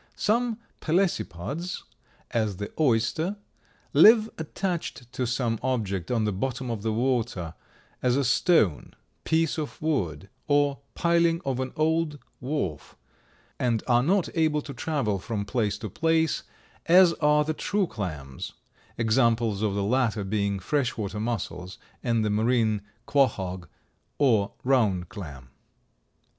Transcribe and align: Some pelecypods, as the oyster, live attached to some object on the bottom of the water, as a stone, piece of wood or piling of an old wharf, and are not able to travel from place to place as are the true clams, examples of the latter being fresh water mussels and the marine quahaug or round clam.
Some 0.15 0.57
pelecypods, 0.81 1.83
as 2.31 2.57
the 2.57 2.71
oyster, 2.79 3.37
live 3.93 4.31
attached 4.39 5.13
to 5.13 5.27
some 5.27 5.59
object 5.61 6.09
on 6.09 6.23
the 6.25 6.31
bottom 6.31 6.71
of 6.71 6.81
the 6.81 6.91
water, 6.91 7.53
as 8.01 8.17
a 8.17 8.23
stone, 8.23 8.95
piece 9.25 9.59
of 9.59 9.79
wood 9.79 10.27
or 10.47 10.79
piling 10.95 11.39
of 11.45 11.59
an 11.59 11.71
old 11.75 12.17
wharf, 12.39 12.95
and 13.59 13.83
are 13.85 14.01
not 14.01 14.27
able 14.33 14.63
to 14.63 14.73
travel 14.73 15.19
from 15.19 15.45
place 15.45 15.77
to 15.77 15.87
place 15.87 16.41
as 16.87 17.13
are 17.21 17.43
the 17.43 17.53
true 17.53 17.85
clams, 17.85 18.53
examples 18.97 19.61
of 19.61 19.75
the 19.75 19.83
latter 19.83 20.23
being 20.23 20.57
fresh 20.57 20.97
water 20.97 21.19
mussels 21.19 21.77
and 22.01 22.25
the 22.25 22.31
marine 22.31 22.81
quahaug 23.07 23.67
or 24.17 24.53
round 24.63 25.09
clam. 25.09 25.49